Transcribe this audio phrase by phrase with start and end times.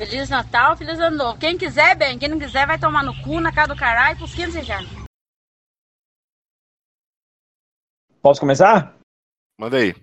[0.00, 1.38] Feliz Natal, Feliz Ano Novo.
[1.38, 2.18] Quem quiser, bem.
[2.18, 4.90] Quem não quiser, vai tomar no cu, na cara do caralho, pros 15 infernos.
[8.22, 8.94] Posso começar?
[9.60, 9.94] Manda aí.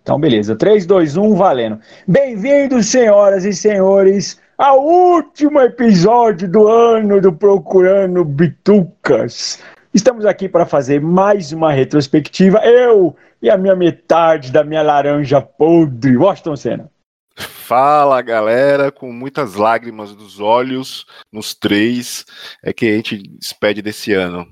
[0.00, 0.56] Então, beleza.
[0.56, 1.78] 3, 2, 1, valendo.
[2.08, 9.62] Bem-vindos, senhoras e senhores, ao último episódio do ano do Procurando Bitucas.
[9.92, 12.64] Estamos aqui para fazer mais uma retrospectiva.
[12.64, 16.93] Eu e a minha metade da minha laranja podre, Washington Senna.
[17.36, 22.24] Fala galera, com muitas lágrimas dos olhos, nos três,
[22.62, 24.46] é que a gente despede desse ano.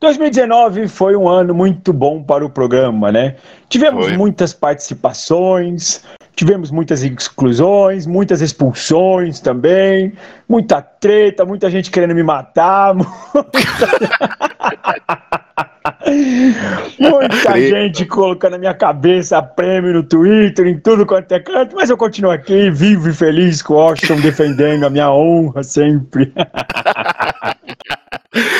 [0.00, 3.36] 2019 foi um ano muito bom para o programa, né?
[3.68, 4.16] Tivemos foi.
[4.16, 6.04] muitas participações,
[6.34, 10.12] tivemos muitas exclusões, muitas expulsões também,
[10.48, 12.94] muita treta, muita gente querendo me matar.
[13.34, 13.50] Muita
[17.58, 21.96] gente colocando na minha cabeça prêmio no Twitter, em tudo quanto é canto, mas eu
[21.96, 26.32] continuo aqui, vivo e feliz com o Washington defendendo a minha honra sempre.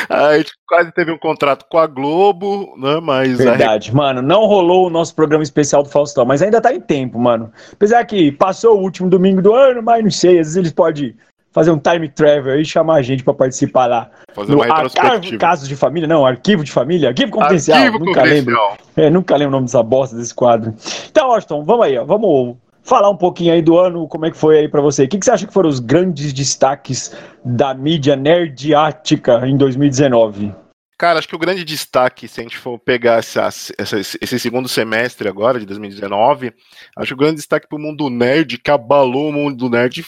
[0.08, 2.98] A gente quase teve um contrato com a Globo, né?
[3.02, 3.36] Mas.
[3.36, 4.22] Verdade, mano.
[4.22, 7.52] Não rolou o nosso programa especial do Faustão, mas ainda tá em tempo, mano.
[7.72, 11.14] Apesar que passou o último domingo do ano, mas não sei, às vezes eles podem
[11.56, 14.10] fazer um time travel e chamar a gente para participar lá.
[14.34, 15.38] Fazer no uma retrospectiva.
[15.38, 17.78] Casos de família, não, arquivo de família, arquivo confidencial.
[17.78, 18.58] Arquivo nunca lembro.
[18.94, 20.74] É, nunca lembro o nome dessa bosta desse quadro.
[21.10, 24.36] Então, Austin, vamos aí, ó, vamos falar um pouquinho aí do ano, como é que
[24.36, 25.04] foi aí para você.
[25.04, 30.54] O que, que você acha que foram os grandes destaques da mídia nerdiática em 2019?
[30.98, 33.48] Cara, acho que o grande destaque, se a gente for pegar essa,
[33.78, 36.52] essa, esse segundo semestre agora, de 2019,
[36.96, 40.04] acho que o grande destaque para o mundo nerd, que abalou o mundo nerd,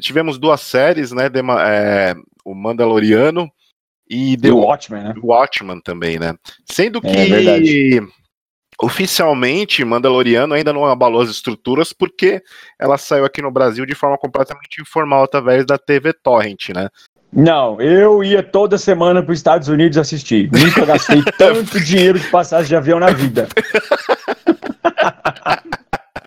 [0.00, 1.28] tivemos duas séries, né?
[1.28, 3.50] De, é, o Mandaloriano
[4.08, 5.14] e, The Watchmen, né?
[5.22, 6.34] Watchmen também, né?
[6.64, 8.22] Sendo é que é,
[8.82, 12.42] oficialmente Mandaloriano ainda não abalou as estruturas porque
[12.78, 16.88] ela saiu aqui no Brasil de forma completamente informal através da TV Torrent, né?
[17.32, 20.50] Não, eu ia toda semana para os Estados Unidos assistir.
[20.52, 23.48] Nunca gastei tanto dinheiro de passagem de avião na vida.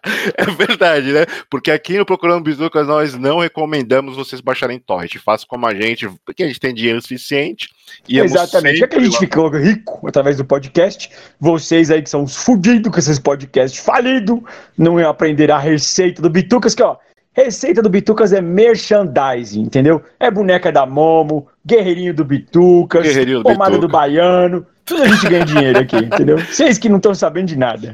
[0.38, 1.26] É verdade, né?
[1.50, 5.16] Porque aqui no Procurando Bizucas nós não recomendamos vocês baixarem torrent.
[5.18, 7.70] Faça como a gente, porque a gente tem dinheiro suficiente.
[8.08, 8.80] E Exatamente.
[8.80, 12.92] Já que a gente ficou rico através do podcast, vocês aí que são os fudidos
[12.92, 14.40] com esses podcasts falidos,
[14.78, 16.98] não iam aprender a receita do Bitucas, que ó,
[17.36, 20.02] Receita do Bitucas é merchandising, entendeu?
[20.18, 23.88] É boneca da Momo, guerreirinho do Bitucas, guerreirinho do pomada Bituca.
[23.88, 24.66] do Baiano.
[24.86, 26.38] Tudo a gente ganha dinheiro aqui, entendeu?
[26.38, 27.94] Vocês que não estão sabendo de nada.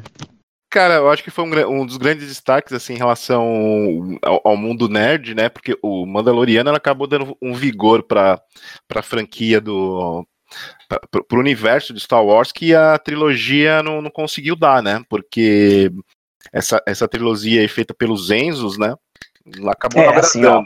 [0.72, 4.56] Cara, eu acho que foi um, um dos grandes destaques assim, em relação ao, ao,
[4.56, 5.50] mundo nerd, né?
[5.50, 8.40] Porque o Mandaloriano ela acabou dando um vigor para
[8.94, 10.26] a franquia do.
[10.88, 15.04] para o universo de Star Wars que a trilogia não, não conseguiu dar, né?
[15.10, 15.92] Porque
[16.50, 18.94] essa, essa trilogia é feita pelos Enzos, né?
[19.58, 20.64] Lá acabou é, assim, ó,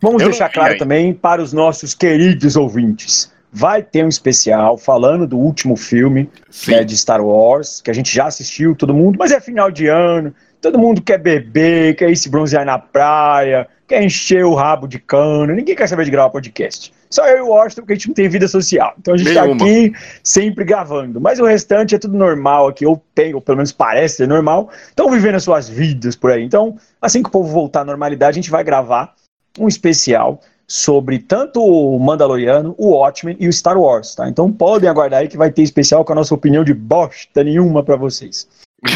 [0.00, 0.78] Vamos eu deixar claro aí.
[0.78, 6.28] também para os nossos queridos ouvintes vai ter um especial falando do último filme
[6.68, 9.86] né, de Star Wars, que a gente já assistiu, todo mundo, mas é final de
[9.86, 14.86] ano, todo mundo quer beber, quer ir se bronzear na praia, quer encher o rabo
[14.86, 16.92] de cano, ninguém quer saber de gravar podcast.
[17.08, 18.94] Só eu e o Washington, porque a gente não tem vida social.
[18.98, 19.90] Então a gente está aqui
[20.22, 21.18] sempre gravando.
[21.18, 24.68] Mas o restante é tudo normal aqui, ou tem, ou pelo menos parece ser normal.
[24.86, 26.44] Estão vivendo as suas vidas por aí.
[26.44, 29.14] Então, assim que o povo voltar à normalidade, a gente vai gravar
[29.58, 34.28] um especial sobre tanto o Mandaloriano, o Watchmen e o Star Wars, tá?
[34.28, 37.82] Então podem aguardar aí que vai ter especial com a nossa opinião de bosta nenhuma
[37.82, 38.48] para vocês.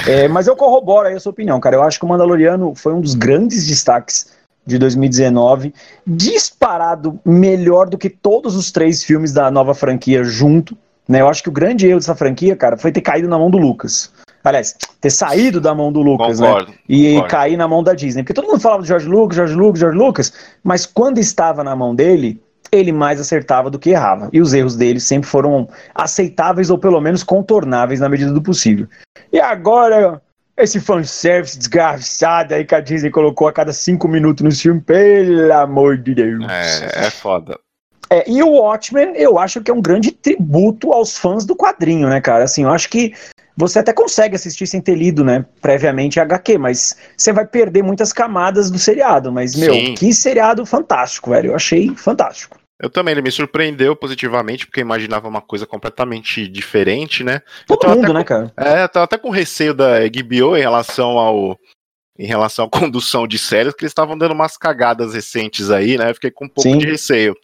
[0.07, 1.77] É, mas eu corroboro aí a sua opinião, cara.
[1.77, 4.33] Eu acho que o Mandaloriano foi um dos grandes destaques
[4.67, 5.73] de 2019,
[6.07, 10.77] disparado melhor do que todos os três filmes da nova franquia junto.
[11.09, 11.21] Né?
[11.21, 13.59] Eu acho que o grande erro dessa franquia, cara, foi ter caído na mão do
[13.59, 14.13] Lucas.
[14.43, 16.47] Aliás, ter saído da mão do Lucas, né?
[16.47, 16.79] concordo, né?
[16.89, 17.31] E concordo.
[17.31, 18.23] cair na mão da Disney.
[18.23, 20.33] Porque todo mundo falava de George Lucas, George Lucas, George Lucas,
[20.65, 22.41] mas quando estava na mão dele,
[22.73, 24.29] ele mais acertava do que errava.
[24.33, 28.87] E os erros dele sempre foram aceitáveis ou pelo menos contornáveis na medida do possível.
[29.33, 30.23] E agora,
[30.57, 35.53] esse fanservice desgraçado aí que a Disney colocou a cada cinco minutos no filme, pelo
[35.53, 36.47] amor de Deus.
[36.49, 37.59] É, é foda.
[38.13, 42.09] É, e o Watchmen, eu acho que é um grande tributo aos fãs do quadrinho,
[42.09, 42.43] né, cara?
[42.43, 43.15] Assim, eu acho que
[43.57, 47.83] você até consegue assistir sem ter lido, né, previamente a HQ, mas você vai perder
[47.83, 49.31] muitas camadas do seriado.
[49.33, 49.95] Mas, meu, Sim.
[49.95, 51.51] que seriado fantástico, velho.
[51.51, 52.59] Eu achei fantástico.
[52.81, 57.43] Eu também, ele me surpreendeu positivamente, porque eu imaginava uma coisa completamente diferente, né?
[57.67, 58.53] Todo mundo, né, com, cara?
[58.57, 61.59] É, eu tava até com receio da HBO em relação ao.
[62.19, 66.11] Em relação à condução de séries, que eles estavam dando umas cagadas recentes aí, né?
[66.11, 66.79] Eu fiquei com um pouco Sim.
[66.79, 67.35] de receio.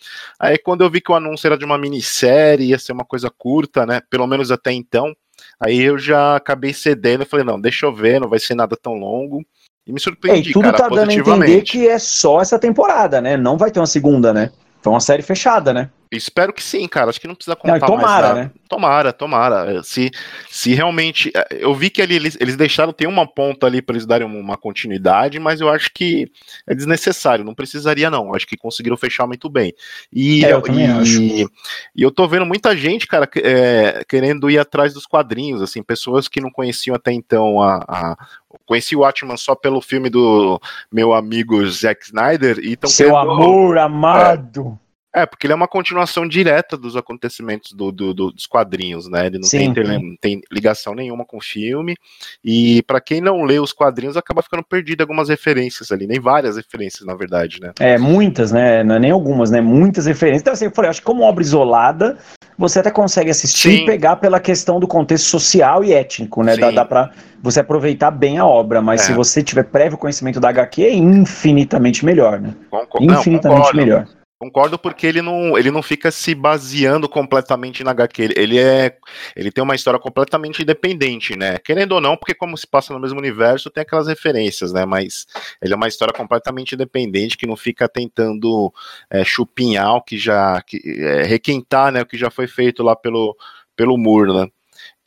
[0.41, 3.31] Aí quando eu vi que o anúncio era de uma minissérie, ia ser uma coisa
[3.31, 4.01] curta, né?
[4.11, 5.15] Pelo menos até então,
[5.61, 8.95] Aí eu já acabei cedendo, falei, não, deixa eu ver, não vai ser nada tão
[8.95, 9.45] longo.
[9.87, 12.59] E me surpreendi, é, e tudo cara, tá dando a entender que é só essa
[12.59, 13.37] temporada, né?
[13.37, 14.51] Não vai ter uma segunda, né?
[14.83, 15.91] Foi uma série fechada, né?
[16.11, 17.11] Espero que sim, cara.
[17.11, 18.47] Acho que não precisa contar não, tomara, mais.
[18.47, 18.51] Né?
[18.69, 19.83] Tomara, tomara.
[19.83, 20.11] Se,
[20.49, 21.31] se realmente.
[21.35, 24.27] É, eu vi que ali eles, eles deixaram, tem uma ponta ali para eles darem
[24.27, 26.31] uma continuidade, mas eu acho que
[26.67, 27.45] é desnecessário.
[27.45, 28.35] Não precisaria, não.
[28.35, 29.75] Acho que conseguiram fechar muito bem.
[30.13, 31.23] E, é, eu, e, acho.
[31.23, 31.49] e
[31.97, 36.41] eu tô vendo muita gente, cara, é, querendo ir atrás dos quadrinhos, assim, pessoas que
[36.41, 38.17] não conheciam até então a, a
[38.65, 40.61] conheci o Watchman só pelo filme do
[40.91, 44.86] meu amigo Zack Snyder e então seu querendo, amor amado é,
[45.17, 49.27] é, porque ele é uma continuação direta dos acontecimentos do, do, do dos quadrinhos, né?
[49.27, 51.97] Ele não tem, tem, ligação nenhuma com o filme.
[52.45, 56.57] E para quem não lê os quadrinhos, acaba ficando perdido algumas referências ali, nem várias
[56.57, 57.73] referências, na verdade, né?
[57.81, 58.85] É, muitas, né?
[58.85, 59.63] Não é nem algumas, né?
[59.63, 60.43] Muitas referências.
[60.43, 62.19] Então, assim, eu falei, acho que como obra isolada,
[62.59, 63.83] você até consegue assistir Sim.
[63.83, 66.59] e pegar pela questão do contexto social e étnico, né?
[66.59, 67.11] Dá, dá pra
[67.43, 69.05] você aproveitar bem a obra, mas é.
[69.05, 72.55] se você tiver prévio conhecimento da HQ, é infinitamente melhor, né?
[72.71, 73.15] Concordo.
[73.15, 74.07] Infinitamente não, melhor.
[74.47, 78.35] Concordo porque ele não, ele não fica se baseando completamente na HQ.
[78.37, 78.97] Ele é,
[79.35, 81.59] ele tem uma história completamente independente, né?
[81.59, 84.85] Querendo ou não, porque como se passa no mesmo universo, tem aquelas referências, né?
[84.85, 85.27] Mas
[85.61, 88.73] ele é uma história completamente independente que não fica tentando
[89.11, 92.03] é, chupinhar o que já, que, é, requentar, né?
[92.03, 93.37] O que já foi feito lá pelo,
[93.75, 94.49] pelo Moore, né?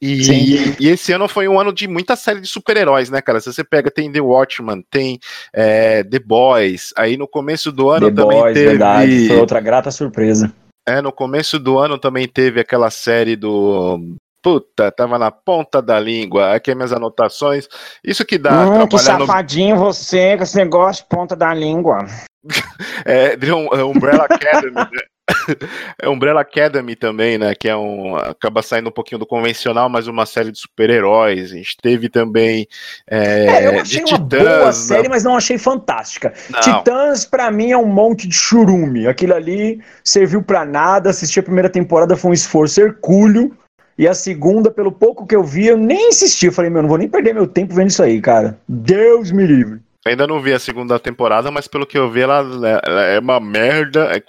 [0.02, 3.42] E, e, esse ano foi um ano de muita série de super-heróis, né, cara?
[3.42, 5.20] Se você pega, tem The Watchman, tem
[5.54, 8.70] é, The Boys, aí no começo do ano The também Boys, teve.
[8.70, 10.54] Verdade, foi outra grata surpresa.
[10.88, 14.00] É, no começo do ano também teve aquela série do.
[14.42, 16.56] Puta, tava na ponta da língua.
[16.56, 17.68] Aqui minhas anotações.
[18.02, 18.66] Isso que dá.
[18.66, 19.84] Hum, que safadinho no...
[19.84, 22.06] você com esse negócio de ponta da língua.
[23.06, 25.02] é, um, é Umbrella Academy, né?
[26.02, 27.54] é Umbrella Academy também, né?
[27.56, 28.16] Que é um.
[28.16, 31.52] acaba saindo um pouquinho do convencional, mas uma série de super-heróis.
[31.52, 32.68] A gente teve também.
[33.10, 34.72] É, é eu achei uma Titãs, boa né?
[34.72, 36.34] série, mas não achei fantástica.
[36.50, 36.60] Não.
[36.60, 39.08] Titãs, para mim, é um monte de churume.
[39.08, 41.10] Aquilo ali serviu para nada.
[41.10, 43.56] Assistir a primeira temporada foi um esforço hercúleo.
[43.98, 46.46] E a segunda, pelo pouco que eu vi, eu nem insisti.
[46.46, 48.58] Eu falei, meu, não vou nem perder meu tempo vendo isso aí, cara.
[48.66, 49.82] Deus me livre.
[50.08, 52.40] Ainda não vi a segunda temporada, mas pelo que eu vi, ela,
[52.84, 54.16] ela é uma merda.
[54.16, 54.24] É,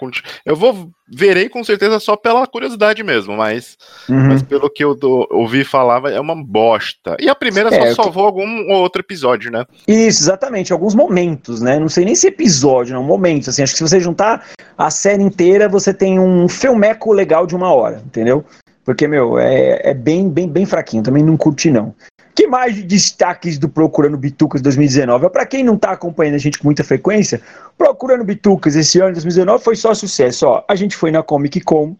[0.45, 3.77] eu vou verei com certeza só pela curiosidade mesmo, mas,
[4.07, 4.27] uhum.
[4.27, 7.17] mas pelo que eu do, ouvi falar, é uma bosta.
[7.19, 8.41] E a primeira é, só salvou que...
[8.41, 9.65] algum outro episódio, né?
[9.87, 11.79] Isso, exatamente, alguns momentos, né?
[11.79, 13.49] Não sei nem se episódio, não, momentos.
[13.49, 14.45] Assim, acho que se você juntar
[14.77, 18.45] a série inteira, você tem um filmeco legal de uma hora, entendeu?
[18.83, 21.93] Porque, meu, é, é bem, bem, bem fraquinho, também não curti, não
[22.35, 25.29] que mais de destaques do Procurando Bitucas 2019?
[25.29, 27.41] Para quem não está acompanhando a gente com muita frequência,
[27.77, 30.47] Procurando Bitucas esse ano, 2019, foi só sucesso.
[30.47, 31.95] Ó, a gente foi na Comic Con,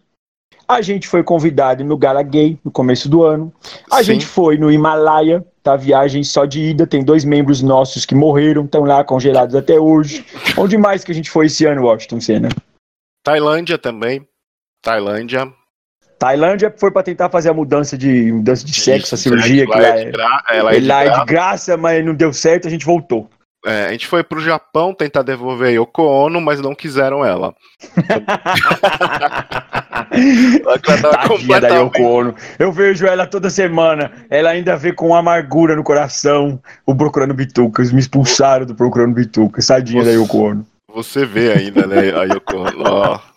[0.68, 3.52] a gente foi convidado no Gala Gay no começo do ano,
[3.90, 4.04] a Sim.
[4.04, 5.76] gente foi no Himalaia, tá?
[5.76, 10.24] Viagem só de ida, tem dois membros nossos que morreram, estão lá congelados até hoje.
[10.56, 12.48] Onde mais que a gente foi esse ano, Washington Senna?
[13.22, 14.26] Tailândia também.
[14.80, 15.52] Tailândia,
[16.22, 19.72] Tailândia foi para tentar fazer a mudança de mudança de sexo, Isso, a cirurgia que
[19.72, 20.42] lá, é, gra...
[20.50, 23.28] é, lá, é, de lá é de graça, mas não deu certo, a gente voltou.
[23.66, 27.52] É, a gente foi pro Japão tentar devolver a Yoko Ono, mas não quiseram ela.
[31.26, 32.36] Tadinha da Yoko Ono.
[32.56, 34.12] Eu vejo ela toda semana.
[34.30, 37.90] Ela ainda vê com amargura no coração o Procurando Bitucas.
[37.90, 39.66] Me expulsaram do Procurando Bitucas.
[39.66, 40.10] Tadinha Você...
[40.12, 40.66] da Yoko Ono.
[40.94, 43.31] Você vê ainda, né, a Yoko Ono.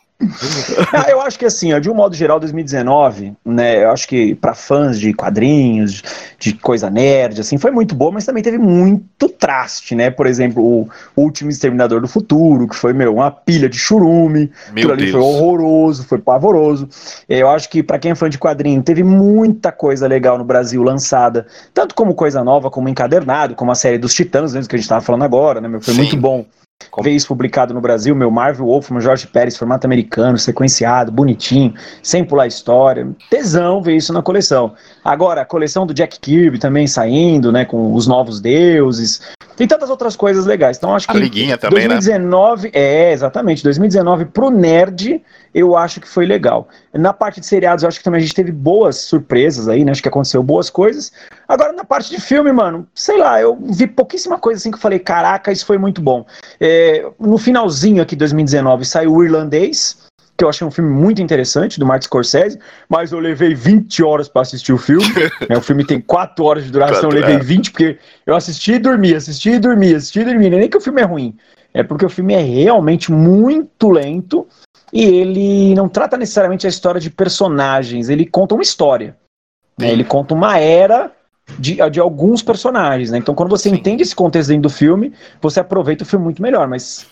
[0.93, 3.83] Ah, eu acho que assim, ó, de um modo geral, 2019, né?
[3.83, 6.01] Eu acho que para fãs de quadrinhos,
[6.39, 10.09] de coisa nerd, assim, foi muito boa, mas também teve muito traste, né?
[10.09, 14.91] Por exemplo, o Último Exterminador do Futuro, que foi, meu, uma pilha de churume, meu
[14.91, 15.11] ali Deus.
[15.11, 16.87] foi horroroso, foi pavoroso.
[17.27, 20.81] Eu acho que para quem é fã de quadrinho, teve muita coisa legal no Brasil
[20.81, 24.79] lançada, tanto como coisa nova, como encadernado, como a série dos Titãs, mesmo que a
[24.79, 25.67] gente tava falando agora, né?
[25.67, 25.99] Meu, foi Sim.
[25.99, 26.45] muito bom.
[27.01, 32.23] Ver isso publicado no Brasil, meu Marvel Wolfman, Jorge Pérez, formato americano, sequenciado, bonitinho, sem
[32.23, 33.07] pular história.
[33.29, 34.73] Tesão ver isso na coleção.
[35.03, 39.21] Agora, a coleção do Jack Kirby também saindo, né, com os novos deuses.
[39.55, 40.77] Tem tantas outras coisas legais.
[40.77, 41.15] Então, acho que.
[41.15, 42.71] A liguinha também, 2019, né?
[42.73, 43.63] É, exatamente.
[43.63, 45.21] 2019 pro nerd,
[45.53, 46.67] eu acho que foi legal.
[46.93, 49.91] Na parte de seriados, eu acho que também a gente teve boas surpresas aí, né?
[49.91, 51.11] Acho que aconteceu boas coisas.
[51.47, 54.81] Agora, na parte de filme, mano, sei lá, eu vi pouquíssima coisa assim que eu
[54.81, 56.25] falei, caraca, isso foi muito bom.
[56.59, 60.04] É, no finalzinho aqui de 2019 saiu o Irlandês,
[60.37, 64.27] que eu achei um filme muito interessante, do Martin Scorsese, mas eu levei 20 horas
[64.27, 65.05] para assistir o filme.
[65.47, 68.79] é, o filme tem 4 horas de duração, eu levei 20, porque eu assisti e
[68.79, 70.49] dormi, assisti e dormi, assisti e dormi.
[70.49, 71.35] Não é nem que o filme é ruim,
[71.73, 74.47] é porque o filme é realmente muito lento
[74.91, 79.17] e ele não trata necessariamente a história de personagens, ele conta uma história.
[79.77, 79.91] Né?
[79.91, 81.11] Ele conta uma era
[81.59, 83.17] de, de alguns personagens, né?
[83.17, 83.75] Então, quando você Sim.
[83.75, 87.05] entende esse contexto dentro do filme, você aproveita o filme muito melhor, mas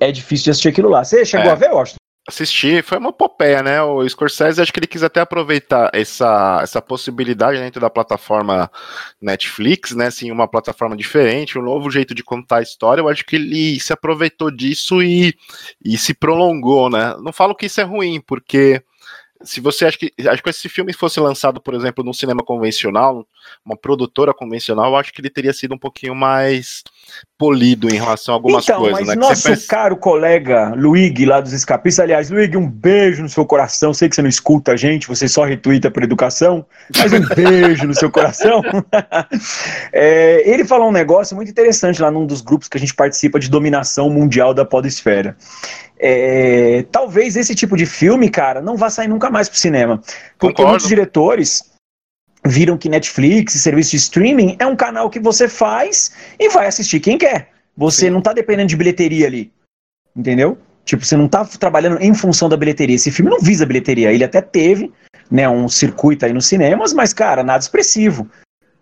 [0.00, 1.04] é difícil de assistir aquilo lá.
[1.04, 1.52] Você chegou é.
[1.52, 2.03] a ver, Washington?
[2.26, 3.82] Assisti, foi uma popeia, né?
[3.82, 8.70] O Scorsese, acho que ele quis até aproveitar essa, essa possibilidade dentro da plataforma
[9.20, 10.06] Netflix, né?
[10.06, 13.02] Assim, uma plataforma diferente, um novo jeito de contar a história.
[13.02, 15.34] Eu acho que ele se aproveitou disso e,
[15.84, 17.14] e se prolongou, né?
[17.20, 18.82] Não falo que isso é ruim, porque
[19.42, 23.28] se você acha que acho que esse filme fosse lançado, por exemplo, num cinema convencional,
[23.62, 26.82] uma produtora convencional, eu acho que ele teria sido um pouquinho mais
[27.36, 29.00] polido em relação a algumas então, coisas.
[29.00, 29.66] Mas né, nosso pensa...
[29.68, 33.92] caro colega Luigi, lá dos Escapistas, aliás, Luigi, um beijo no seu coração.
[33.92, 36.64] Sei que você não escuta a gente, você só retuita por educação,
[36.96, 38.62] mas um beijo no seu coração.
[39.92, 43.38] é, ele falou um negócio muito interessante lá num dos grupos que a gente participa
[43.38, 45.36] de dominação mundial da podesfera.
[45.98, 50.00] É, talvez esse tipo de filme, cara, não vá sair nunca mais pro cinema.
[50.38, 50.70] Porque Concordo.
[50.70, 51.73] muitos diretores
[52.46, 57.00] viram que Netflix, serviço de streaming, é um canal que você faz e vai assistir
[57.00, 57.50] quem quer.
[57.76, 58.10] Você Sim.
[58.10, 59.52] não tá dependendo de bilheteria ali.
[60.14, 60.58] Entendeu?
[60.84, 62.96] Tipo, você não tá trabalhando em função da bilheteria.
[62.96, 64.12] Esse filme não visa bilheteria.
[64.12, 64.92] Ele até teve,
[65.30, 68.28] né, um circuito aí nos cinemas, mas, cara, nada expressivo.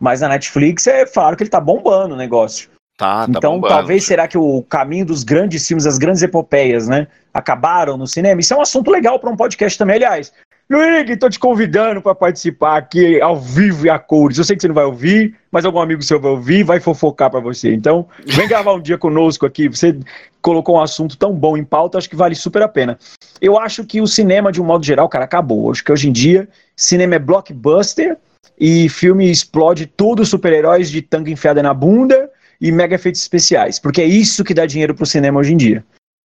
[0.00, 2.68] Mas na Netflix é claro que ele tá bombando o negócio.
[2.98, 3.74] Tá, tá então, bombando.
[3.74, 8.40] talvez será que o caminho dos grandes filmes, as grandes epopeias, né, acabaram no cinema?
[8.40, 10.32] Isso é um assunto legal para um podcast também, aliás.
[10.72, 14.38] Luigi, tô te convidando para participar aqui ao vivo e a cores.
[14.38, 17.30] Eu sei que você não vai ouvir, mas algum amigo seu vai ouvir vai fofocar
[17.30, 17.74] para você.
[17.74, 19.68] Então, vem gravar um dia conosco aqui.
[19.68, 19.94] Você
[20.40, 22.98] colocou um assunto tão bom em pauta, acho que vale super a pena.
[23.38, 25.70] Eu acho que o cinema, de um modo geral, cara, acabou.
[25.70, 28.16] Acho que hoje em dia, cinema é blockbuster
[28.58, 33.78] e filme explode tudo, super-heróis de tanga enfiada na bunda e mega efeitos especiais.
[33.78, 35.84] Porque é isso que dá dinheiro pro cinema hoje em dia.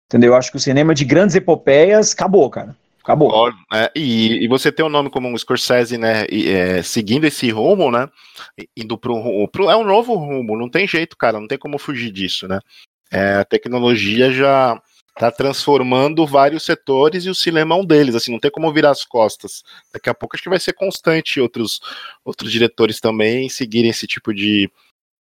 [0.09, 0.35] Entendeu?
[0.35, 2.77] Eu acho que o cinema de grandes epopeias acabou, cara.
[3.07, 3.53] Acabou.
[3.73, 7.49] É, e, e, você ter um nome como um Scorsese, né, e, é, seguindo esse
[7.53, 8.09] rumo, né,
[8.77, 12.11] indo pro, pro, é um novo rumo, não tem jeito, cara, não tem como fugir
[12.11, 12.59] disso, né.
[13.13, 14.83] É, a tecnologia já
[15.15, 18.91] está transformando vários setores e o cinema é um deles, assim, não tem como virar
[18.91, 19.63] as costas.
[19.93, 21.81] Daqui a pouco acho que vai ser constante outros
[22.25, 24.69] outros diretores também seguirem esse tipo de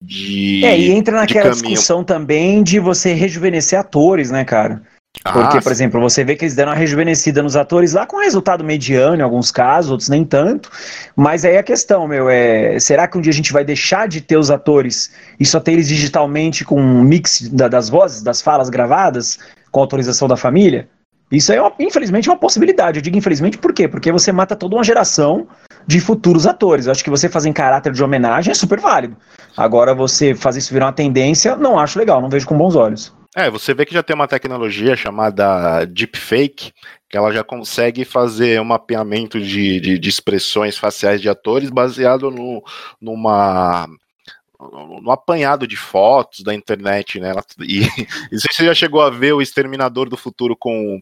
[0.02, 4.82] de É, e entra naquela discussão também de você rejuvenescer atores, né, cara?
[5.22, 8.18] Porque, ah, por exemplo, você vê que eles deram uma rejuvenescida nos atores lá com
[8.18, 10.70] resultado mediano em alguns casos, outros nem tanto.
[11.16, 14.20] Mas aí a questão, meu, é: será que um dia a gente vai deixar de
[14.20, 18.42] ter os atores e só ter eles digitalmente com um mix da, das vozes, das
[18.42, 19.40] falas gravadas,
[19.72, 20.90] com autorização da família?
[21.32, 23.00] Isso é, uma, infelizmente, uma possibilidade.
[23.00, 23.88] Eu digo infelizmente por quê?
[23.88, 25.48] Porque você mata toda uma geração
[25.88, 26.86] de futuros atores.
[26.86, 29.16] Eu acho que você fazer em caráter de homenagem é super válido.
[29.56, 33.14] Agora, você fazer isso virar uma tendência, não acho legal, não vejo com bons olhos.
[33.36, 36.72] É, você vê que já tem uma tecnologia chamada Deepfake,
[37.10, 42.30] que ela já consegue fazer um mapeamento de, de, de expressões faciais de atores baseado
[42.30, 42.64] no,
[43.02, 43.88] numa
[45.02, 47.34] no apanhado de fotos da internet, né?
[47.60, 47.82] E,
[48.32, 51.02] e você já chegou a ver o Exterminador do Futuro com,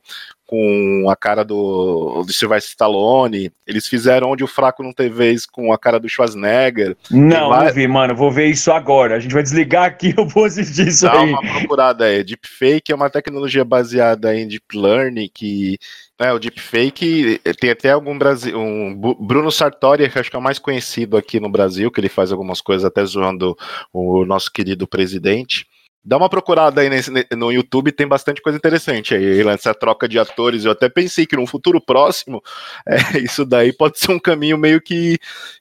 [0.52, 3.50] com a cara do, do Sylvester Stallone.
[3.66, 6.98] Eles fizeram onde o fraco não teve vez com a cara do Schwarzenegger.
[7.10, 7.68] Não, vai...
[7.68, 8.14] não vi, mano.
[8.14, 9.16] Vou ver isso agora.
[9.16, 11.32] A gente vai desligar aqui, eu vou assistir isso Dá aí.
[11.32, 12.22] Dá uma procurada aí.
[12.22, 15.80] Deepfake é uma tecnologia baseada em Deep Learning que
[16.20, 20.42] é, o deepfake tem até algum Brasil, um Bruno Sartori, que acho que é o
[20.42, 23.58] mais conhecido aqui no Brasil, que ele faz algumas coisas até zoando
[23.92, 25.66] o nosso querido presidente.
[26.04, 30.18] Dá uma procurada aí nesse, no YouTube, tem bastante coisa interessante aí, essa troca de
[30.18, 30.66] atores.
[30.66, 32.42] Eu até pensei que num futuro próximo,
[32.88, 35.20] é, isso daí pode ser um caminho meio que,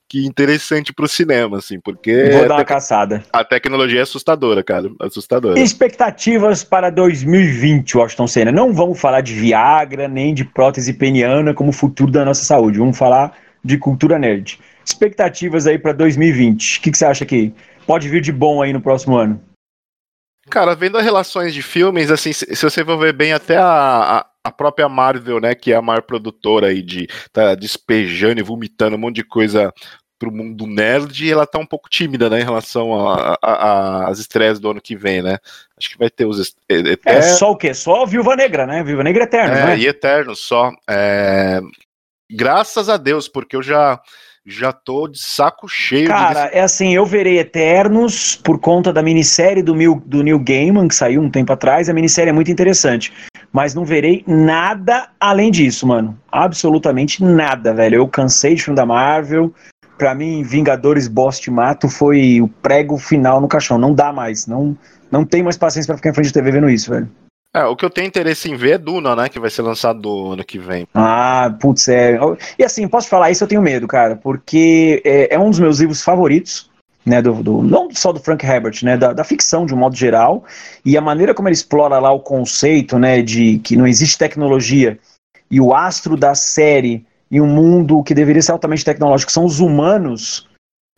[0.08, 2.30] que interessante para o cinema, assim, porque.
[2.32, 3.22] Vou dar uma caçada.
[3.30, 4.90] A tecnologia é assustadora, cara.
[4.98, 5.60] Assustadora.
[5.60, 8.52] Expectativas para 2020, Washington Senna.
[8.52, 12.78] Não vamos falar de Viagra, nem de prótese peniana como futuro da nossa saúde.
[12.78, 14.58] Vamos falar de cultura nerd.
[14.82, 16.78] Expectativas aí para 2020.
[16.78, 17.52] O que, que você acha que
[17.86, 19.49] pode vir de bom aí no próximo ano?
[20.48, 24.26] Cara, vendo as relações de filmes, assim, se, se você for ver bem, até a,
[24.42, 28.96] a, própria Marvel, né, que é a maior produtora aí de tá despejando e vomitando
[28.96, 29.72] um monte de coisa
[30.18, 32.90] pro mundo nerd, ela tá um pouco tímida, né, em relação
[33.42, 35.38] às estreias do ano que vem, né?
[35.78, 36.54] Acho que vai ter os.
[37.06, 37.72] É só o quê?
[37.72, 38.82] Só Viúva Negra, né?
[38.82, 39.78] Viúva Negra Eterno, é, né?
[39.78, 40.72] E Eterno, só.
[40.88, 41.60] É...
[42.30, 43.98] Graças a Deus, porque eu já
[44.46, 46.06] já tô de saco cheio.
[46.06, 46.56] Cara, de...
[46.56, 50.94] é assim, eu verei Eternos por conta da minissérie do, Mil, do Neil Gaiman, que
[50.94, 51.88] saiu um tempo atrás.
[51.88, 53.12] A minissérie é muito interessante.
[53.52, 56.18] Mas não verei nada além disso, mano.
[56.30, 57.96] Absolutamente nada, velho.
[57.96, 59.52] Eu cansei de filme da Marvel.
[59.98, 63.76] Pra mim, Vingadores Boss Mato foi o prego final no caixão.
[63.76, 64.46] Não dá mais.
[64.46, 64.76] Não,
[65.10, 67.10] não tem mais paciência para ficar em frente de TV vendo isso, velho.
[67.52, 69.28] É, o que eu tenho interesse em ver é Duna, né?
[69.28, 70.86] Que vai ser lançado ano que vem.
[70.94, 72.16] Ah, putz, é.
[72.58, 75.80] E assim, posso falar isso, eu tenho medo, cara, porque é, é um dos meus
[75.80, 76.70] livros favoritos.
[77.04, 79.96] né, do, do, não só do Frank Herbert, né, da, da, ficção de um modo
[79.96, 80.44] geral,
[80.84, 84.98] e a maneira como ele explora lá o conceito, né, de que não existe tecnologia
[85.50, 89.60] e o astro da série e um mundo que deveria ser altamente tecnológico são os
[89.60, 90.46] humanos,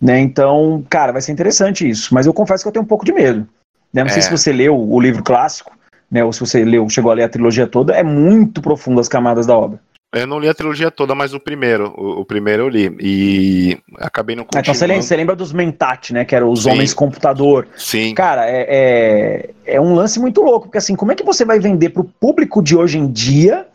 [0.00, 3.04] né, então, cara, vai ser interessante isso, mas eu confesso que eu tenho um pouco
[3.04, 3.48] de medo,
[3.92, 4.12] né, não é.
[4.12, 5.72] sei se você leu o livro clássico,
[6.12, 9.08] né, ou se você leu, chegou a ler a trilogia toda, é muito profundo as
[9.08, 9.80] camadas da obra.
[10.14, 11.94] Eu não li a trilogia toda, mas o primeiro.
[11.96, 12.94] O, o primeiro eu li.
[13.00, 14.66] E acabei não continuando.
[14.66, 16.22] Então você lembra, você lembra dos Mentat, né?
[16.22, 16.70] Que eram os Sim.
[16.70, 17.66] homens computador.
[17.78, 18.12] Sim.
[18.14, 20.66] Cara, é, é, é, um lance muito louco.
[20.66, 23.66] Porque assim, como é que você vai vender pro público de hoje em dia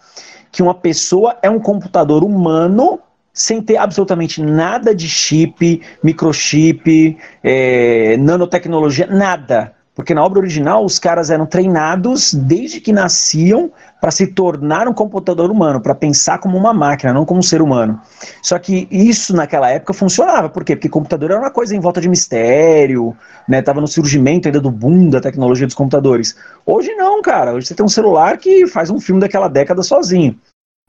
[0.51, 2.99] que uma pessoa é um computador humano
[3.33, 9.73] sem ter absolutamente nada de chip, microchip, é, nanotecnologia, nada.
[9.97, 14.93] Porque na obra original os caras eram treinados desde que nasciam para se tornar um
[14.93, 17.99] computador humano, para pensar como uma máquina, não como um ser humano.
[18.43, 20.49] Só que isso naquela época funcionava.
[20.49, 20.75] Por quê?
[20.75, 23.17] Porque computador era uma coisa em volta de mistério,
[23.49, 23.59] né?
[23.63, 26.37] Tava no surgimento ainda do boom da tecnologia dos computadores.
[26.63, 27.53] Hoje não, cara.
[27.53, 30.39] Hoje você tem um celular que faz um filme daquela década sozinho.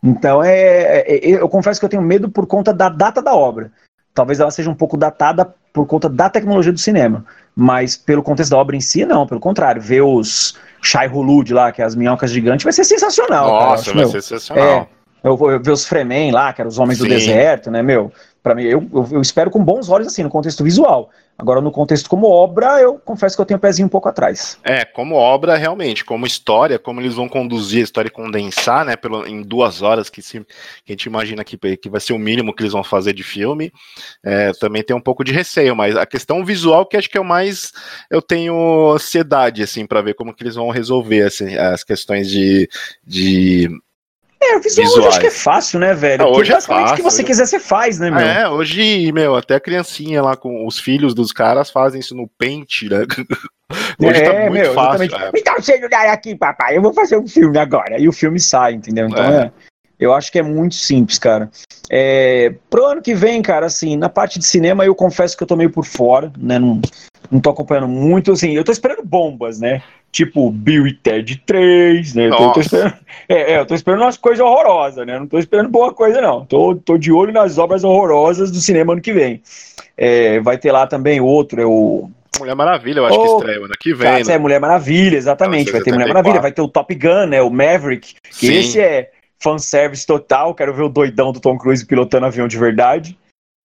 [0.05, 3.35] Então é, é, é eu confesso que eu tenho medo por conta da data da
[3.35, 3.73] obra.
[4.13, 7.25] Talvez ela seja um pouco datada por conta da tecnologia do cinema.
[7.55, 9.27] Mas pelo contexto da obra em si, não.
[9.27, 13.49] Pelo contrário, ver os Shai Hulud lá, que é as minhocas gigantes, vai ser sensacional.
[13.49, 14.11] Nossa, cara, vai meu.
[14.11, 14.65] ser sensacional.
[14.65, 17.05] É, eu vou ver os Fremen lá, que eram os homens Sim.
[17.05, 18.13] do deserto, né, meu?
[18.49, 21.11] Para mim, eu, eu, eu, espero com bons olhos, assim, no contexto visual.
[21.37, 24.59] Agora, no contexto como obra, eu confesso que eu tenho um pezinho um pouco atrás.
[24.65, 28.97] É, como obra, realmente, como história, como eles vão conduzir a história e condensar, né,
[28.97, 30.47] pelo, em duas horas, que, se, que
[30.89, 33.71] a gente imagina que, que vai ser o mínimo que eles vão fazer de filme,
[34.25, 37.21] é, também tem um pouco de receio, mas a questão visual que acho que é
[37.21, 37.71] o mais,
[38.11, 42.67] eu tenho ansiedade, assim, para ver como que eles vão resolver, assim, as questões de,
[43.07, 43.69] de
[44.41, 44.93] é, o visual Visuais.
[44.95, 46.25] hoje acho que é fácil, né, velho?
[46.25, 46.95] Não, hoje é fácil.
[46.95, 48.21] o que você quiser, você faz, né, meu?
[48.21, 52.29] É, hoje, meu, até a criancinha lá com os filhos dos caras fazem isso no
[52.39, 53.05] Paint, né?
[54.01, 55.15] Hoje tá é, tá muito meu, fácil.
[55.15, 55.31] É.
[55.31, 58.01] Me dá o celular aqui, papai, eu vou fazer um filme agora.
[58.01, 59.09] E o filme sai, entendeu?
[59.09, 59.43] Então é.
[59.43, 59.53] é
[59.99, 61.51] eu acho que é muito simples, cara.
[61.91, 65.47] É, pro ano que vem, cara, assim, na parte de cinema eu confesso que eu
[65.47, 66.59] tô meio por fora, né?
[66.59, 66.81] Não,
[67.31, 69.83] não tô acompanhando muito, assim, eu tô esperando bombas, né?
[70.11, 72.29] Tipo Bill e Ted 3, né?
[72.29, 72.95] Eu tô, tô esperando,
[73.29, 75.19] é, é, eu tô esperando umas coisas horrorosas, né?
[75.19, 76.47] Não tô esperando boa coisa, não.
[76.47, 79.43] Tô, tô de olho nas obras horrorosas do cinema ano que vem.
[79.97, 82.11] É, vai ter lá também outro, é o.
[82.39, 84.11] Mulher Maravilha, eu acho oh, que estreia ano que vem.
[84.11, 84.33] Cara, né?
[84.33, 85.73] É Mulher Maravilha, exatamente.
[85.73, 87.43] Vai ter Mulher Maravilha, vai ter o Top Gun, né?
[87.43, 88.55] O Maverick, que Sim.
[88.55, 89.11] esse é
[89.41, 90.55] fanservice total.
[90.55, 93.19] Quero ver o doidão do Tom Cruise pilotando avião de verdade.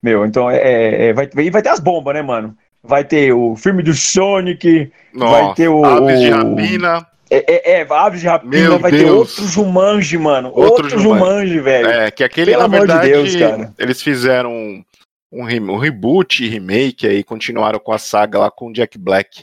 [0.02, 2.56] Meu, então é, é, é vai, vai ter as bombas, né, mano?
[2.82, 5.84] Vai ter o filme do Sonic, Nossa, vai ter o.
[5.84, 7.06] Aves de Rapina.
[7.30, 9.02] É, é, é, Aves de Rapina, Meu vai Deus.
[9.02, 10.48] ter outro Jumanji, mano.
[10.48, 11.24] Outro, outro Jumanji.
[11.24, 11.88] Jumanji, velho.
[11.88, 13.72] É, que aquele, Pelo na verdade, de Deus, cara.
[13.78, 14.84] eles fizeram um,
[15.32, 19.42] um, reboot, remake aí, continuaram com a saga lá com o Jack Black.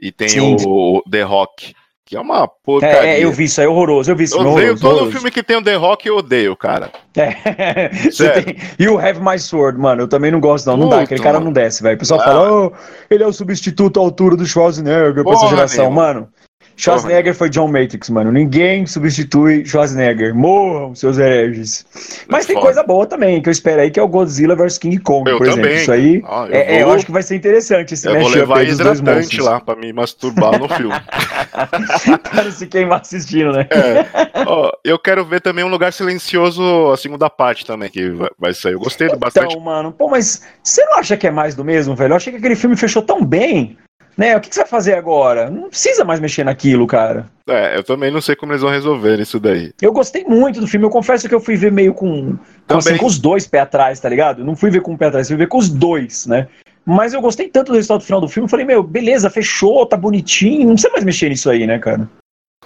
[0.00, 0.56] E tem o,
[0.98, 1.74] o The Rock
[2.08, 2.96] que é uma porcaria.
[2.96, 4.10] É, é, eu vi isso aí, é horroroso.
[4.10, 4.34] Eu vi isso.
[4.34, 5.12] Eu odeio horroroso, todo horroroso.
[5.12, 6.90] filme que tem o The Rock, eu odeio, cara.
[7.14, 7.88] É.
[8.08, 8.56] Tem...
[8.78, 10.78] E o Have My Sword, mano, eu também não gosto, não.
[10.78, 11.96] Não dá, aquele cara não desce, velho.
[11.96, 12.24] O pessoal ah.
[12.24, 12.72] fala, oh,
[13.10, 15.90] ele é o substituto à altura do Schwarzenegger pra essa geração.
[15.90, 16.30] Mano,
[16.78, 18.30] Schwarzenegger foi John Matrix, mano.
[18.30, 20.32] Ninguém substitui Schwarzenegger.
[20.32, 21.84] Morram, seus hereges.
[22.28, 24.98] Mas tem coisa boa também, que eu espero aí, que é o Godzilla vs King
[24.98, 25.72] Kong, eu por também.
[25.72, 25.80] exemplo.
[25.80, 26.74] Isso aí, ah, eu, é, vou...
[26.74, 29.92] é, eu acho que vai ser interessante esse Eu vou levar hidratante lá pra me
[29.92, 30.94] masturbar no filme.
[32.30, 33.66] Para se queimar assistindo, né?
[33.70, 34.44] É.
[34.46, 38.74] Oh, eu quero ver também Um Lugar Silencioso, a segunda parte também, que vai sair.
[38.74, 39.50] Eu gostei então, bastante.
[39.52, 42.12] Então, mano, pô, mas você não acha que é mais do mesmo, velho?
[42.12, 43.76] Eu achei que aquele filme fechou tão bem
[44.18, 44.36] né?
[44.36, 45.48] O que, que, você vai fazer agora?
[45.48, 47.26] Não precisa mais mexer naquilo, cara.
[47.48, 49.72] É, eu também não sei como eles vão resolver isso daí.
[49.80, 50.84] Eu gostei muito do filme.
[50.84, 54.00] Eu confesso que eu fui ver meio com, com, assim, com os dois pés atrás,
[54.00, 54.44] tá ligado?
[54.44, 56.48] não fui ver com o pé atrás, fui ver com os dois, né?
[56.84, 58.48] Mas eu gostei tanto do resultado final do filme.
[58.48, 60.66] Falei, meu, beleza, fechou, tá bonitinho.
[60.66, 62.08] Não precisa mais mexer nisso aí, né, cara?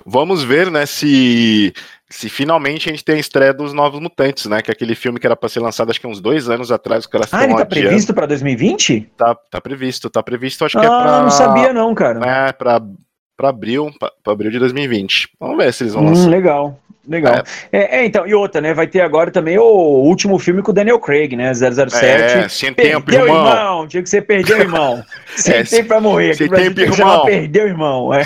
[0.05, 1.73] Vamos ver, né, se
[2.13, 4.61] se finalmente a gente tem a estreia dos Novos Mutantes, né?
[4.61, 7.07] Que é aquele filme que era para ser lançado acho que uns dois anos atrás.
[7.07, 7.67] Que ah, ele tá adiando.
[7.67, 9.13] previsto para 2020?
[9.17, 10.65] Tá, tá previsto, tá previsto.
[10.65, 11.23] Acho ah, que é ah, pra.
[11.23, 12.49] não sabia não, cara.
[12.49, 12.83] É, pra,
[13.35, 15.31] pra abril, pra, pra abril de 2020.
[15.41, 16.29] Vamos ver se eles vão hum, lançar.
[16.29, 16.79] Legal.
[17.07, 17.43] Legal.
[17.73, 17.79] É.
[17.79, 18.05] É, é.
[18.07, 18.73] então, e outra, né?
[18.73, 21.53] Vai ter agora também o último filme com o Daniel Craig, né?
[21.53, 22.05] 007.
[22.05, 23.49] É, sem tempo, perdeu, irmão.
[23.49, 23.89] irmão.
[23.89, 25.03] Tinha que ser perdeu, irmão.
[25.37, 26.35] sem é, tempo pra morrer.
[26.35, 27.25] Sem tempo, irmão.
[27.25, 28.15] Perdeu, irmão.
[28.15, 28.23] É.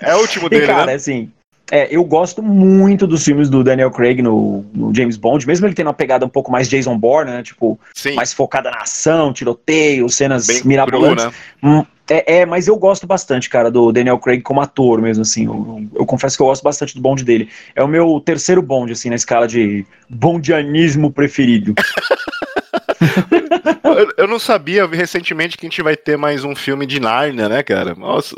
[0.00, 0.94] é o último dele, e, cara, né?
[0.94, 1.30] assim,
[1.70, 5.74] é, eu gosto muito dos filmes do Daniel Craig no, no, James Bond, mesmo ele
[5.74, 7.42] tendo uma pegada um pouco mais Jason Bourne, né?
[7.44, 8.14] Tipo, Sim.
[8.14, 11.26] mais focada na ação, tiroteio, cenas Bem mirabolantes.
[11.60, 11.86] Cru, né?
[12.10, 15.46] É, é, mas eu gosto bastante, cara, do Daniel Craig como ator mesmo, assim.
[15.46, 17.48] Eu, eu, confesso que eu gosto bastante do Bond dele.
[17.74, 21.72] É o meu terceiro Bond, assim, na escala de bondianismo preferido.
[24.18, 27.62] eu, não sabia, recentemente que a gente vai ter mais um filme de Narnia, né,
[27.62, 27.94] cara?
[27.94, 28.34] Nossa.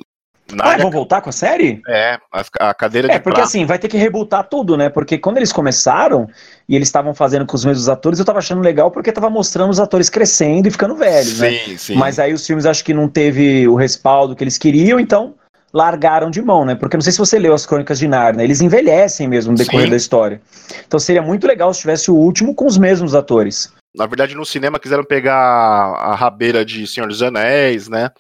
[0.57, 0.77] Narnia...
[0.77, 1.81] Ah, vão voltar com a série?
[1.88, 4.88] É, a, a cadeira é, de É, porque assim, vai ter que rebutar tudo, né?
[4.88, 6.29] Porque quando eles começaram
[6.69, 9.71] e eles estavam fazendo com os mesmos atores, eu tava achando legal porque tava mostrando
[9.71, 11.51] os atores crescendo e ficando velhos, sim, né?
[11.65, 11.95] Sim, sim.
[11.95, 15.35] Mas aí os filmes acho que não teve o respaldo que eles queriam, então
[15.73, 16.75] largaram de mão, né?
[16.75, 19.87] Porque não sei se você leu as crônicas de Narnia, eles envelhecem mesmo no decorrer
[19.87, 19.91] Sim.
[19.91, 20.41] da história.
[20.87, 23.73] Então seria muito legal se tivesse o último com os mesmos atores.
[23.95, 28.11] Na verdade, no cinema quiseram pegar a rabeira de Senhor dos Anéis, né?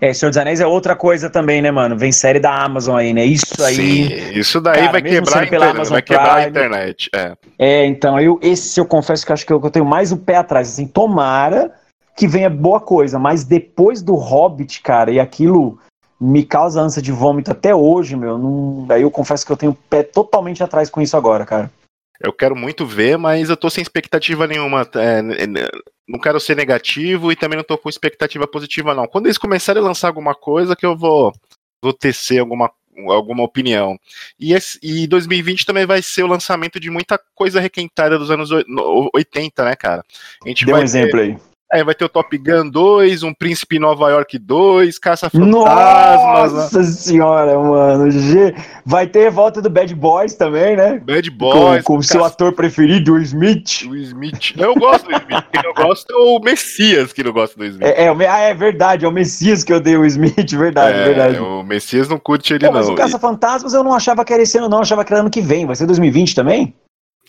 [0.00, 1.96] É, Senhor dos Anéis é outra coisa também, né, mano?
[1.96, 3.24] Vem série da Amazon aí, né?
[3.24, 3.74] Isso aí.
[3.74, 7.10] Sim, isso daí cara, vai, quebrar a, internet, vai quebrar a internet.
[7.14, 10.16] É, é então, eu, esse eu confesso que acho que eu, eu tenho mais o
[10.16, 10.68] pé atrás.
[10.68, 11.72] Assim, tomara
[12.16, 15.78] que venha boa coisa, mas depois do Hobbit, cara, e aquilo
[16.20, 18.38] me causa ânsia de vômito até hoje, meu.
[18.38, 18.84] Não...
[18.86, 21.70] Daí eu confesso que eu tenho o pé totalmente atrás com isso agora, cara.
[22.20, 24.88] Eu quero muito ver, mas eu tô sem expectativa nenhuma.
[24.94, 25.22] É,
[26.08, 29.06] não quero ser negativo e também não tô com expectativa positiva, não.
[29.06, 31.32] Quando eles começarem a lançar alguma coisa, que eu vou,
[31.82, 32.70] vou tecer alguma,
[33.08, 33.98] alguma opinião.
[34.38, 38.50] E, esse, e 2020 também vai ser o lançamento de muita coisa requentada dos anos
[39.12, 40.04] 80, né, cara?
[40.44, 41.36] A gente Dê um exemplo aí.
[41.74, 46.52] Aí vai ter o Top Gun 2, um Príncipe Nova York 2, Caça Fantasmas.
[46.52, 46.84] Nossa né?
[46.84, 48.12] senhora, mano.
[48.12, 48.54] G...
[48.86, 51.02] Vai ter volta do Bad Boys também, né?
[51.04, 51.82] Bad Boys.
[51.82, 53.88] Com o seu ator preferido, o Smith.
[53.88, 54.54] O Smith.
[54.56, 55.44] Não, eu gosto do Smith.
[55.52, 57.82] Quem não gosta é o Messias que não gosta do Smith.
[57.84, 61.04] É, é, ah, é verdade, é o Messias que eu dei o Smith, verdade, é,
[61.06, 61.38] verdade.
[61.40, 62.94] O Messias não curte ele, Pô, mas não.
[62.94, 64.78] Mas o Caça Fantasmas eu não achava que era esse ano, não.
[64.78, 65.66] Eu achava que era ano que vem.
[65.66, 66.72] Vai ser 2020 também?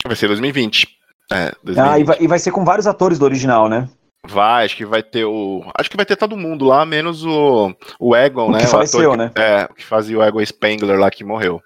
[0.05, 0.88] Vai ser 2020.
[1.31, 1.79] É, 2020.
[1.79, 3.89] Ah, e vai, e vai ser com vários atores do original, né?
[4.27, 5.63] Vai, acho que vai ter o.
[5.77, 8.59] Acho que vai ter todo mundo lá, menos o, o Egon, o né?
[8.59, 9.31] Que faleceu, que, né?
[9.35, 11.61] É, que fazia o Egon Spengler lá que morreu.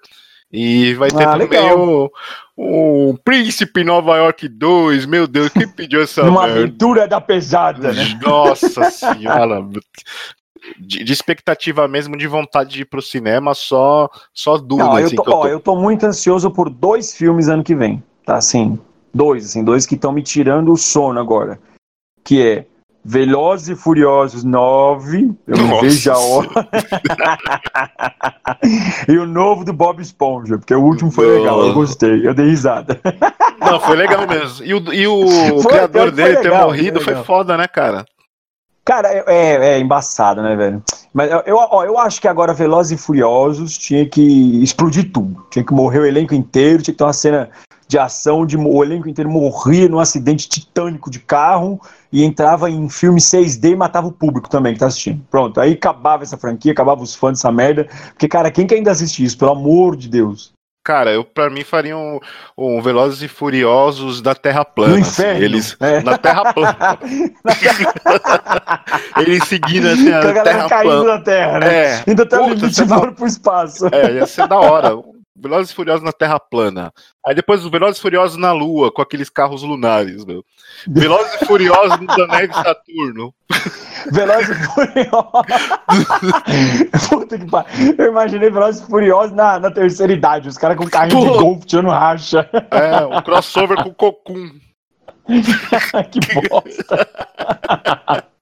[0.52, 2.10] E vai ter ah, também o,
[2.56, 5.06] o Príncipe Nova York 2.
[5.06, 6.60] Meu Deus, quem pediu essa Uma merda?
[6.60, 8.18] aventura da pesada, né?
[8.20, 9.64] Nossa senhora.
[10.78, 14.88] De, de, expectativa mesmo, de vontade de ir pro cinema, só, só dúvida.
[14.88, 15.46] Não, eu, assim, tô, eu, tô...
[15.46, 18.36] eu tô muito ansioso por dois filmes ano que vem, tá?
[18.36, 18.78] Assim,
[19.14, 21.58] dois, assim, dois que estão me tirando o sono agora
[22.24, 22.66] que é
[23.04, 26.48] Velozes e Furiosos 9, eu não vejo a hora.
[29.08, 31.38] e o novo do Bob Esponja, porque o último foi Nossa.
[31.38, 33.00] legal, eu gostei, eu dei risada.
[33.60, 34.64] Não, foi legal mesmo.
[34.64, 38.06] E o, e o foi, criador dele legal, ter morrido foi, foi foda, né, cara?
[38.84, 40.82] Cara, é, é, é, embaçado, né, velho?
[41.12, 45.46] Mas eu, ó, eu acho que agora Velozes e Furiosos tinha que explodir tudo.
[45.50, 47.50] Tinha que morrer o elenco inteiro, tinha que ter uma cena
[47.90, 51.80] de ação onde o elenco inteiro morria num acidente titânico de carro
[52.12, 55.20] e entrava em filme 6D e matava o público também que tá assistindo.
[55.28, 57.88] Pronto, aí acabava essa franquia, acabava os fãs dessa merda.
[58.10, 59.36] Porque, cara, quem que ainda assiste isso?
[59.36, 60.52] Pelo amor de Deus.
[60.84, 62.20] Cara, eu para mim faria um,
[62.56, 64.94] um, Velozes e Furiosos da Terra plana.
[64.94, 65.24] No assim.
[65.24, 66.00] Eles é.
[66.04, 66.98] na Terra plana.
[69.18, 71.16] Eles seguindo assim, a, a terra caindo plana.
[71.16, 71.74] na Terra, né?
[71.74, 72.04] É.
[72.06, 73.88] Ainda tá Puta, limite voando pro espaço.
[73.92, 74.96] É, ia ser da hora.
[75.40, 76.92] Velozes e Furiosos na Terra plana.
[77.26, 80.44] Aí depois os Velozes e Furiosos na Lua, com aqueles carros lunares, meu.
[80.86, 83.34] Velozes e Furiosos no Anéis de Saturno.
[84.12, 85.30] Velozes e Furiosos.
[87.08, 87.94] Puta que pariu.
[87.96, 91.32] Eu imaginei Velozes e Furiosos na, na terceira idade, os caras com carrinho Pô.
[91.32, 92.48] de golfe tirando racha.
[92.70, 94.50] É, um crossover com Cocum.
[96.10, 97.08] que bosta.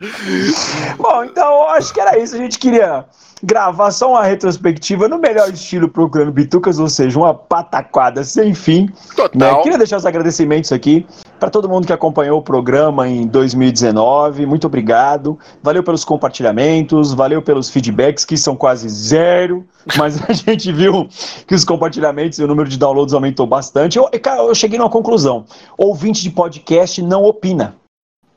[0.96, 2.34] Bom, então acho que era isso.
[2.34, 3.04] A gente queria
[3.42, 8.88] gravar só uma retrospectiva no melhor estilo Procurando Bitucas, ou seja, uma pataquada sem fim.
[9.14, 9.56] Total.
[9.56, 9.62] Né?
[9.62, 11.06] Queria deixar os agradecimentos aqui
[11.38, 14.46] para todo mundo que acompanhou o programa em 2019.
[14.46, 15.38] Muito obrigado.
[15.62, 19.64] Valeu pelos compartilhamentos, valeu pelos feedbacks, que são quase zero,
[19.96, 21.08] mas a gente viu
[21.46, 23.98] que os compartilhamentos e o número de downloads aumentou bastante.
[23.98, 25.44] Eu, eu cheguei numa conclusão:
[25.76, 27.76] ouvinte de podcast não opina.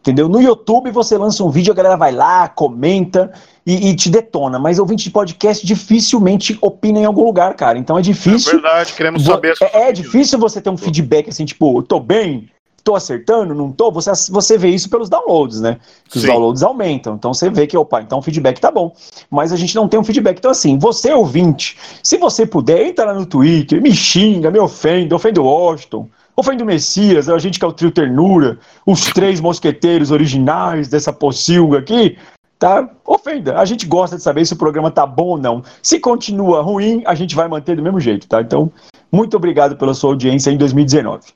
[0.01, 0.27] Entendeu?
[0.27, 3.31] No YouTube você lança um vídeo, a galera vai lá, comenta
[3.63, 4.57] e, e, te detona.
[4.57, 7.77] Mas ouvinte de podcast dificilmente opina em algum lugar, cara.
[7.77, 8.49] Então é difícil.
[8.49, 9.53] É verdade, queremos saber.
[9.61, 12.49] É, é difícil você ter um feedback assim, tipo, tô bem,
[12.83, 13.91] tô acertando, não tô.
[13.91, 15.77] Você, você vê isso pelos downloads, né?
[16.09, 17.15] Que os downloads aumentam.
[17.15, 18.93] Então você vê que, opa, então o feedback tá bom.
[19.29, 20.37] Mas a gente não tem um feedback.
[20.37, 25.13] Então, assim, você ouvinte, se você puder, entra lá no Twitter, me xinga, me ofende,
[25.13, 29.39] ofende o Washington Ofende o Messias, a gente que é o trio Ternura, os três
[29.41, 32.17] mosqueteiros originais dessa pocilga aqui,
[32.57, 32.89] tá?
[33.05, 33.59] Ofenda.
[33.59, 35.61] A gente gosta de saber se o programa tá bom ou não.
[35.83, 38.41] Se continua ruim, a gente vai manter do mesmo jeito, tá?
[38.41, 38.71] Então,
[39.11, 41.33] muito obrigado pela sua audiência em 2019.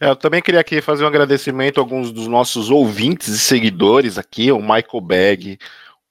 [0.00, 4.18] É, eu também queria aqui fazer um agradecimento a alguns dos nossos ouvintes e seguidores
[4.18, 5.58] aqui, o Michael Bag,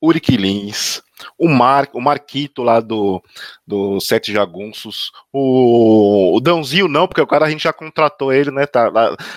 [0.01, 1.01] Uric Lins,
[1.37, 3.21] o Mar, o Marquito lá do,
[3.65, 8.51] do Sete Jagunços, o, o Dãozinho não, porque o cara a gente já contratou ele,
[8.51, 8.65] né?
[8.65, 8.91] Tá,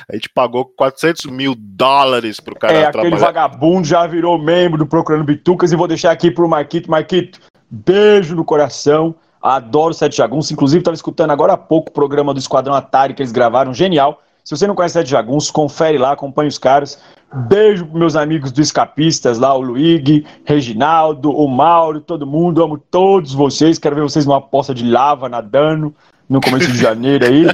[0.08, 3.08] a gente pagou 400 mil dólares pro cara é, trabalhar.
[3.08, 6.90] aquele vagabundo já virou membro do Procurando Bitucas e vou deixar aqui pro Marquito.
[6.90, 9.14] Marquito, beijo no coração.
[9.42, 10.50] Adoro Sete Jagunços.
[10.50, 14.20] Inclusive, estava escutando agora há pouco o programa do Esquadrão Atari que eles gravaram, genial.
[14.50, 17.00] Se você não conhece Sete Jagunços, confere lá, acompanhe os caras.
[17.46, 22.60] Beijo para meus amigos do Escapistas lá, o Luigi, Reginaldo, o Mauro, todo mundo.
[22.60, 23.78] Amo todos vocês.
[23.78, 25.94] Quero ver vocês numa poça de lava nadando
[26.28, 27.46] no começo de janeiro aí.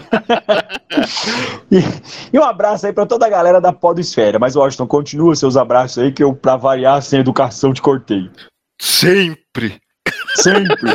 [1.71, 1.81] e,
[2.33, 4.39] e, um abraço aí para toda a galera da Podosfera.
[4.39, 8.31] Mas, Washington, continua seus abraços aí, que eu, para variar, sem educação, te cortei.
[8.81, 9.79] Sempre!
[10.37, 10.93] Sempre.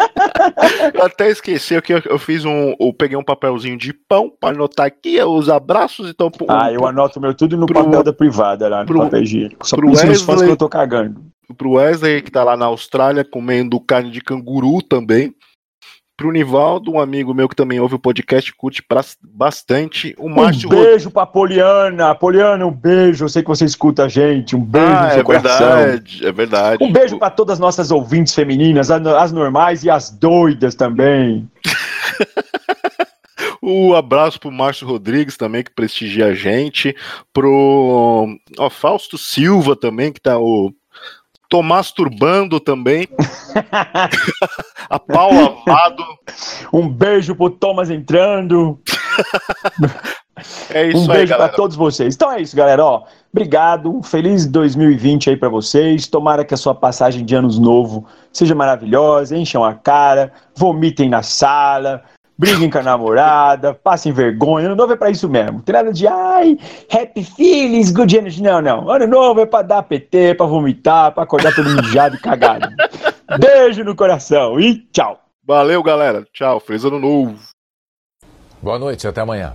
[0.94, 2.74] eu até esqueci que eu, eu, fiz um.
[2.78, 6.10] Eu peguei um papelzinho de pão para anotar aqui os abraços.
[6.10, 9.22] Então, ah, eu anoto meu tudo no pro, papel da privada lá no pro, papel
[9.22, 9.66] higiênico.
[9.66, 11.20] Só pro Wesley, que eu tô cagando.
[11.56, 15.34] Pro Wesley, que tá lá na Austrália comendo carne de canguru também
[16.20, 18.84] pro Nivaldo, um amigo meu que também ouve o podcast, curte
[19.22, 20.14] bastante.
[20.18, 21.14] O Márcio um beijo Rod...
[21.14, 22.14] pra Poliana.
[22.14, 23.24] Poliana, um beijo.
[23.24, 24.54] Eu sei que você escuta a gente.
[24.54, 25.76] Um beijo ah, no seu é coração.
[25.76, 26.84] Verdade, é verdade.
[26.84, 31.48] Um beijo para todas as nossas ouvintes femininas, as normais e as doidas também.
[33.62, 36.94] O abraço pro Márcio Rodrigues também, que prestigia a gente.
[37.32, 38.28] Pro
[38.58, 40.70] ó, Fausto Silva também, que tá o
[41.50, 43.08] Tomás Turbando também.
[44.88, 46.04] a Paula Amado.
[46.72, 48.78] Um beijo pro Thomas entrando.
[50.70, 52.14] é isso um beijo para todos vocês.
[52.14, 52.84] Então é isso, galera.
[52.84, 53.90] Ó, obrigado.
[53.90, 56.06] Um feliz 2020 aí para vocês.
[56.06, 59.36] Tomara que a sua passagem de anos novo seja maravilhosa.
[59.36, 62.04] Encham a cara, vomitem na sala,
[62.40, 64.64] briguem com a namorada, passem vergonha.
[64.64, 65.60] Ano novo é pra isso mesmo.
[65.60, 66.58] Tem nada de, ai,
[66.90, 68.42] happy feelings, good energy.
[68.42, 68.90] Não, não.
[68.90, 72.66] Ano novo é pra dar PT, pra vomitar, pra acordar todo mijado e cagado.
[73.38, 75.20] Beijo no coração e tchau.
[75.46, 76.26] Valeu, galera.
[76.32, 76.58] Tchau.
[76.60, 77.36] Feliz ano novo.
[78.62, 79.54] Boa noite, até amanhã.